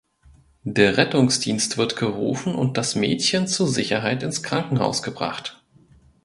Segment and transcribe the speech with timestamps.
[0.63, 5.63] Der Rettungsdienst wird gerufen und das Mädchen zur Sicherheit ins Krankenhaus gebracht.